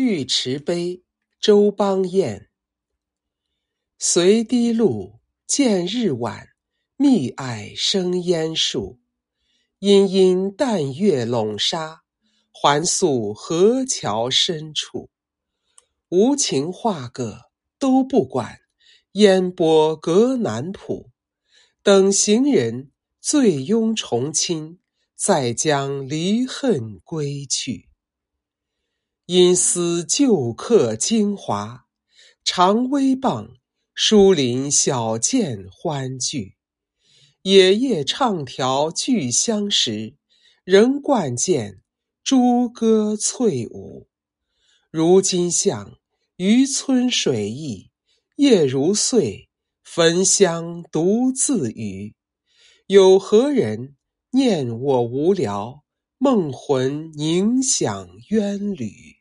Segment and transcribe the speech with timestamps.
[0.00, 1.02] 玉池碑，
[1.40, 2.50] 周邦彦。
[3.98, 6.50] 随堤路，见日晚，
[6.96, 9.00] 密霭生烟树。
[9.80, 12.02] 阴阴淡月笼沙，
[12.52, 15.10] 还宿河桥深处。
[16.10, 18.60] 无情画个都不管，
[19.14, 21.10] 烟波隔南浦。
[21.82, 24.78] 等行人醉拥重亲，
[25.16, 27.87] 再将离恨归去。
[29.30, 31.84] 因思旧客京华，
[32.42, 33.58] 常微傍
[33.94, 36.56] 疏林小涧欢聚。
[37.42, 40.16] 野夜唱调俱相识，
[40.64, 41.82] 仍惯见
[42.24, 44.08] 朱歌翠舞。
[44.90, 45.98] 如今向
[46.38, 47.90] 渔村水驿，
[48.36, 49.50] 夜如岁，
[49.84, 52.14] 焚香独自语。
[52.86, 53.94] 有何人
[54.30, 55.84] 念我无聊？
[56.16, 59.17] 梦魂凝想冤侣。